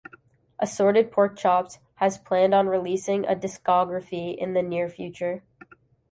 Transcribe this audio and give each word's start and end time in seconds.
Assorted 0.57 1.11
Porkchops 1.11 1.77
has 1.97 2.17
planned 2.17 2.55
on 2.55 2.65
releasing 2.67 3.23
a 3.27 3.35
discography 3.35 4.35
in 4.35 4.55
the 4.55 4.63
near 4.63 4.89
future. 4.89 5.43